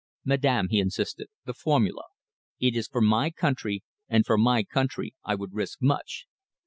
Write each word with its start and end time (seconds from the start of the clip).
"Madam," 0.25 0.69
he 0.71 0.79
insisted, 0.79 1.27
"the 1.45 1.53
formula. 1.53 2.01
It 2.59 2.75
is 2.75 2.87
for 2.87 3.01
my 3.01 3.29
country, 3.29 3.83
and 4.09 4.25
for 4.25 4.35
my 4.35 4.63
country 4.63 5.13
I 5.23 5.35
would 5.35 5.53
risk 5.53 5.79
much." 5.79 6.25